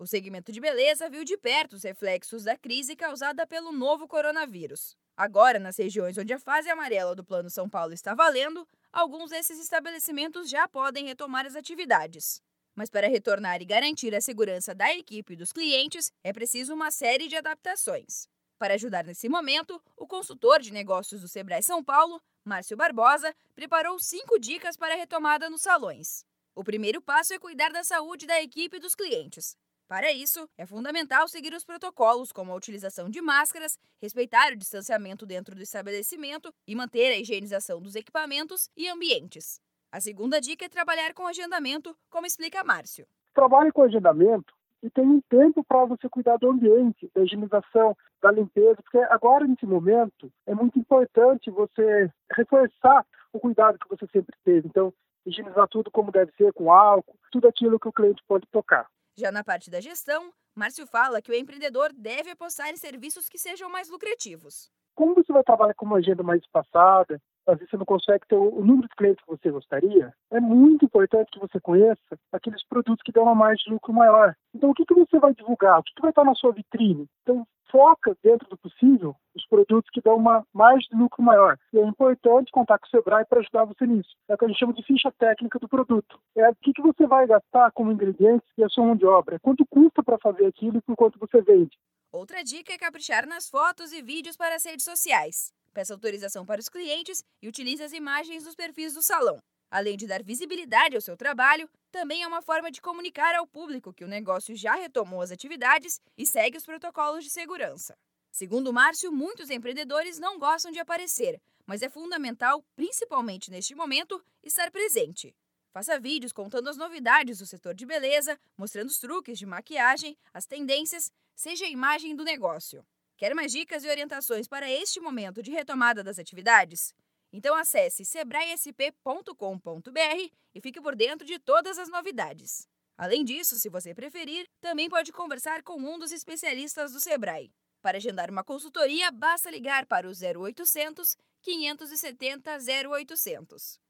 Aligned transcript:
O 0.00 0.06
segmento 0.06 0.50
de 0.50 0.58
beleza 0.58 1.10
viu 1.10 1.24
de 1.24 1.36
perto 1.36 1.74
os 1.74 1.82
reflexos 1.82 2.44
da 2.44 2.56
crise 2.56 2.96
causada 2.96 3.46
pelo 3.46 3.70
novo 3.70 4.08
coronavírus. 4.08 4.96
Agora, 5.14 5.58
nas 5.58 5.76
regiões 5.76 6.16
onde 6.16 6.32
a 6.32 6.38
fase 6.38 6.70
amarela 6.70 7.14
do 7.14 7.22
Plano 7.22 7.50
São 7.50 7.68
Paulo 7.68 7.92
está 7.92 8.14
valendo, 8.14 8.66
alguns 8.90 9.28
desses 9.28 9.60
estabelecimentos 9.60 10.48
já 10.48 10.66
podem 10.66 11.04
retomar 11.04 11.44
as 11.44 11.54
atividades. 11.54 12.40
Mas 12.74 12.88
para 12.88 13.08
retornar 13.08 13.60
e 13.60 13.66
garantir 13.66 14.14
a 14.14 14.22
segurança 14.22 14.74
da 14.74 14.90
equipe 14.94 15.34
e 15.34 15.36
dos 15.36 15.52
clientes, 15.52 16.10
é 16.24 16.32
preciso 16.32 16.72
uma 16.72 16.90
série 16.90 17.28
de 17.28 17.36
adaptações. 17.36 18.26
Para 18.58 18.76
ajudar 18.76 19.04
nesse 19.04 19.28
momento, 19.28 19.82
o 19.98 20.06
consultor 20.06 20.60
de 20.60 20.72
negócios 20.72 21.20
do 21.20 21.28
Sebrae 21.28 21.62
São 21.62 21.84
Paulo, 21.84 22.22
Márcio 22.42 22.74
Barbosa, 22.74 23.36
preparou 23.54 23.98
cinco 23.98 24.38
dicas 24.38 24.78
para 24.78 24.94
a 24.94 24.96
retomada 24.96 25.50
nos 25.50 25.60
salões. 25.60 26.24
O 26.54 26.64
primeiro 26.64 27.02
passo 27.02 27.34
é 27.34 27.38
cuidar 27.38 27.70
da 27.70 27.84
saúde 27.84 28.26
da 28.26 28.40
equipe 28.40 28.78
e 28.78 28.80
dos 28.80 28.94
clientes. 28.94 29.54
Para 29.90 30.12
isso, 30.12 30.48
é 30.56 30.64
fundamental 30.64 31.26
seguir 31.26 31.52
os 31.52 31.64
protocolos, 31.64 32.30
como 32.30 32.52
a 32.52 32.54
utilização 32.54 33.10
de 33.10 33.20
máscaras, 33.20 33.76
respeitar 34.00 34.52
o 34.52 34.56
distanciamento 34.56 35.26
dentro 35.26 35.52
do 35.52 35.62
estabelecimento 35.62 36.54
e 36.64 36.76
manter 36.76 37.10
a 37.10 37.18
higienização 37.18 37.82
dos 37.82 37.96
equipamentos 37.96 38.70
e 38.76 38.88
ambientes. 38.88 39.60
A 39.90 40.00
segunda 40.00 40.40
dica 40.40 40.64
é 40.64 40.68
trabalhar 40.68 41.12
com 41.12 41.26
agendamento, 41.26 41.92
como 42.08 42.24
explica 42.24 42.62
Márcio. 42.62 43.04
Trabalhe 43.34 43.72
com 43.72 43.82
agendamento 43.82 44.54
e 44.80 44.88
tem 44.88 45.04
um 45.04 45.20
tempo 45.22 45.64
para 45.64 45.84
você 45.86 46.08
cuidar 46.08 46.36
do 46.36 46.48
ambiente, 46.48 47.10
da 47.12 47.24
higienização, 47.24 47.96
da 48.22 48.30
limpeza, 48.30 48.80
porque 48.84 48.98
agora, 49.10 49.44
nesse 49.44 49.66
momento, 49.66 50.32
é 50.46 50.54
muito 50.54 50.78
importante 50.78 51.50
você 51.50 52.08
reforçar 52.30 53.04
o 53.32 53.40
cuidado 53.40 53.76
que 53.76 53.88
você 53.88 54.06
sempre 54.12 54.36
teve. 54.44 54.68
Então, 54.68 54.94
higienizar 55.26 55.66
tudo 55.66 55.90
como 55.90 56.12
deve 56.12 56.30
ser, 56.36 56.52
com 56.52 56.72
álcool, 56.72 57.18
tudo 57.32 57.48
aquilo 57.48 57.80
que 57.80 57.88
o 57.88 57.92
cliente 57.92 58.22
pode 58.28 58.46
tocar. 58.52 58.86
Já 59.16 59.30
na 59.30 59.44
parte 59.44 59.70
da 59.70 59.80
gestão, 59.80 60.32
Márcio 60.54 60.86
fala 60.86 61.22
que 61.22 61.30
o 61.30 61.34
empreendedor 61.34 61.92
deve 61.92 62.30
apostar 62.30 62.70
em 62.70 62.76
serviços 62.76 63.28
que 63.28 63.38
sejam 63.38 63.70
mais 63.70 63.88
lucrativos. 63.88 64.70
Como 64.94 65.14
você 65.14 65.32
vai 65.32 65.42
trabalhar 65.42 65.74
com 65.74 65.86
uma 65.86 65.98
agenda 65.98 66.22
mais 66.22 66.40
espaçada, 66.42 67.20
às 67.46 67.58
vezes 67.58 67.70
você 67.70 67.76
não 67.76 67.86
consegue 67.86 68.26
ter 68.28 68.36
o 68.36 68.64
número 68.64 68.88
de 68.88 68.94
clientes 68.94 69.24
que 69.24 69.30
você 69.30 69.50
gostaria, 69.50 70.12
é 70.30 70.40
muito 70.40 70.84
importante 70.84 71.30
que 71.30 71.38
você 71.38 71.58
conheça 71.60 72.18
aqueles 72.32 72.64
produtos 72.66 73.02
que 73.04 73.12
dão 73.12 73.24
uma 73.24 73.34
margem 73.34 73.64
de 73.64 73.72
lucro 73.72 73.92
maior. 73.92 74.34
Então, 74.54 74.70
o 74.70 74.74
que, 74.74 74.84
que 74.84 74.94
você 74.94 75.18
vai 75.18 75.34
divulgar? 75.34 75.78
O 75.78 75.82
que, 75.82 75.94
que 75.94 76.02
vai 76.02 76.10
estar 76.10 76.24
na 76.24 76.34
sua 76.34 76.52
vitrine? 76.52 77.06
Então, 77.22 77.46
foca, 77.70 78.16
dentro 78.22 78.48
do 78.48 78.58
possível, 78.58 79.14
os 79.29 79.29
produtos 79.70 79.90
que 79.92 80.00
dão 80.00 80.16
uma 80.16 80.44
de 80.78 80.96
lucro 80.96 81.22
maior. 81.22 81.56
E 81.72 81.78
é 81.78 81.86
importante 81.86 82.50
contar 82.50 82.78
com 82.78 82.86
o 82.86 82.90
Sebrae 82.90 83.24
para 83.24 83.40
ajudar 83.40 83.64
você 83.64 83.86
nisso. 83.86 84.10
É 84.28 84.34
o 84.34 84.38
que 84.38 84.44
a 84.44 84.48
gente 84.48 84.58
chama 84.58 84.72
de 84.72 84.82
ficha 84.82 85.12
técnica 85.12 85.58
do 85.58 85.68
produto. 85.68 86.20
É 86.36 86.48
o 86.50 86.56
que, 86.56 86.72
que 86.72 86.82
você 86.82 87.06
vai 87.06 87.26
gastar 87.26 87.70
como 87.72 87.92
ingredientes 87.92 88.48
e 88.58 88.64
a 88.64 88.68
sua 88.68 88.84
mão 88.84 88.96
de 88.96 89.06
obra. 89.06 89.38
Quanto 89.40 89.64
custa 89.66 90.02
para 90.02 90.18
fazer 90.18 90.46
aquilo 90.46 90.78
e 90.78 90.82
por 90.82 90.96
quanto 90.96 91.18
você 91.18 91.40
vende. 91.40 91.78
Outra 92.12 92.42
dica 92.42 92.72
é 92.72 92.78
caprichar 92.78 93.26
nas 93.26 93.48
fotos 93.48 93.92
e 93.92 94.02
vídeos 94.02 94.36
para 94.36 94.56
as 94.56 94.64
redes 94.64 94.84
sociais. 94.84 95.52
Peça 95.72 95.94
autorização 95.94 96.44
para 96.44 96.60
os 96.60 96.68
clientes 96.68 97.22
e 97.40 97.48
utilize 97.48 97.82
as 97.82 97.92
imagens 97.92 98.44
dos 98.44 98.56
perfis 98.56 98.94
do 98.94 99.02
salão. 99.02 99.38
Além 99.70 99.96
de 99.96 100.08
dar 100.08 100.20
visibilidade 100.24 100.96
ao 100.96 101.00
seu 101.00 101.16
trabalho, 101.16 101.68
também 101.92 102.24
é 102.24 102.26
uma 102.26 102.42
forma 102.42 102.72
de 102.72 102.80
comunicar 102.80 103.36
ao 103.36 103.46
público 103.46 103.92
que 103.92 104.04
o 104.04 104.08
negócio 104.08 104.56
já 104.56 104.74
retomou 104.74 105.20
as 105.20 105.30
atividades 105.30 106.00
e 106.18 106.26
segue 106.26 106.58
os 106.58 106.66
protocolos 106.66 107.22
de 107.22 107.30
segurança. 107.30 107.96
Segundo 108.40 108.72
Márcio, 108.72 109.12
muitos 109.12 109.50
empreendedores 109.50 110.18
não 110.18 110.38
gostam 110.38 110.72
de 110.72 110.78
aparecer, 110.78 111.38
mas 111.66 111.82
é 111.82 111.90
fundamental, 111.90 112.64
principalmente 112.74 113.50
neste 113.50 113.74
momento, 113.74 114.18
estar 114.42 114.70
presente. 114.70 115.36
Faça 115.70 116.00
vídeos 116.00 116.32
contando 116.32 116.70
as 116.70 116.78
novidades 116.78 117.40
do 117.40 117.44
setor 117.44 117.74
de 117.74 117.84
beleza, 117.84 118.40
mostrando 118.56 118.88
os 118.88 118.98
truques 118.98 119.38
de 119.38 119.44
maquiagem, 119.44 120.16
as 120.32 120.46
tendências, 120.46 121.12
seja 121.36 121.66
a 121.66 121.68
imagem 121.68 122.16
do 122.16 122.24
negócio. 122.24 122.82
Quer 123.14 123.34
mais 123.34 123.52
dicas 123.52 123.84
e 123.84 123.90
orientações 123.90 124.48
para 124.48 124.70
este 124.70 125.00
momento 125.00 125.42
de 125.42 125.50
retomada 125.50 126.02
das 126.02 126.18
atividades? 126.18 126.94
Então 127.30 127.54
acesse 127.54 128.06
sebraesp.com.br 128.06 130.32
e 130.54 130.60
fique 130.62 130.80
por 130.80 130.96
dentro 130.96 131.26
de 131.26 131.38
todas 131.38 131.76
as 131.76 131.90
novidades. 131.90 132.66
Além 132.96 133.22
disso, 133.22 133.58
se 133.58 133.68
você 133.68 133.94
preferir, 133.94 134.48
também 134.62 134.88
pode 134.88 135.12
conversar 135.12 135.62
com 135.62 135.76
um 135.76 135.98
dos 135.98 136.10
especialistas 136.10 136.94
do 136.94 137.00
Sebrae. 137.00 137.52
Para 137.82 137.96
agendar 137.96 138.30
uma 138.30 138.44
consultoria, 138.44 139.10
basta 139.10 139.50
ligar 139.50 139.86
para 139.86 140.06
o 140.06 140.12
0800 140.12 141.16
570 141.42 142.58
0800. 142.90 143.80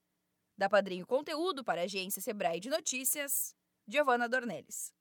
Da 0.57 0.69
Padrinho 0.69 1.07
Conteúdo 1.07 1.65
para 1.65 1.81
a 1.81 1.85
agência 1.85 2.23
Sebrae 2.23 2.61
de 2.61 2.71
Notícias, 2.71 3.55
Giovana 3.89 4.29
Dornelles. 4.29 4.93